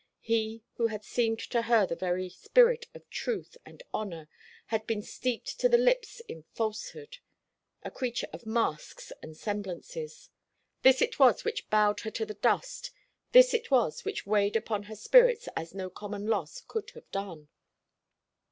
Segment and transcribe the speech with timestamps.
[0.21, 4.29] He, who had seemed to her the very spirit of truth and honour,
[4.65, 7.19] had been steeped to the lips in falsehood
[7.83, 10.31] a creature of masks and semblances.
[10.81, 12.89] This it was which bowed her to the dust;
[13.31, 17.49] this it was which weighed upon her spirits as no common loss could have done.